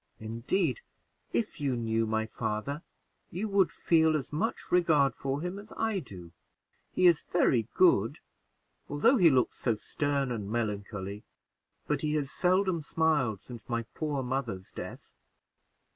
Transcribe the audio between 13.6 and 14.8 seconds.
my poor mother's